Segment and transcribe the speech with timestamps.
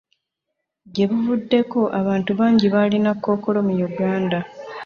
[0.93, 4.37] Gye buvuddeko, abantu bangi balina kkookolo mu Uganda.